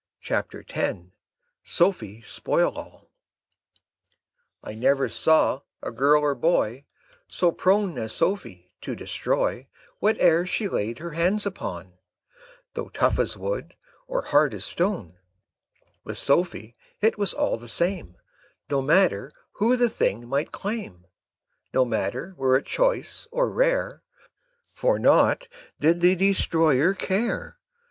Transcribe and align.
SOPHIE 1.69 2.21
SPOILALL 2.23 3.11
I 4.63 4.73
never 4.73 5.07
saw 5.07 5.61
a 5.83 5.91
girl 5.91 6.23
or 6.23 6.33
boy 6.33 6.85
So 7.27 7.51
prone 7.51 7.95
as 7.99 8.11
Sophie 8.11 8.71
to 8.81 8.95
destroy 8.95 9.67
Whate'er 9.99 10.47
she 10.47 10.67
laid 10.67 10.97
her 10.97 11.11
hands 11.11 11.45
upon, 11.45 11.99
Though 12.73 12.89
tough 12.89 13.19
as 13.19 13.37
wood, 13.37 13.75
or 14.07 14.23
hard 14.23 14.55
as 14.55 14.65
stone; 14.65 15.19
With 16.03 16.17
Sophie 16.17 16.75
it 16.99 17.19
was 17.19 17.35
all 17.35 17.57
the 17.57 17.69
same, 17.69 18.17
No 18.71 18.81
matter 18.81 19.29
who 19.51 19.77
the 19.77 19.87
thing 19.87 20.27
might 20.27 20.51
claim, 20.51 21.05
No 21.75 21.85
matter 21.85 22.33
were 22.37 22.55
it 22.55 22.65
choice 22.65 23.27
or 23.29 23.51
rare, 23.51 24.01
For 24.73 24.97
naught 24.97 25.47
did 25.79 26.01
the 26.01 26.15
destroyer 26.15 26.95
care. 26.95 27.59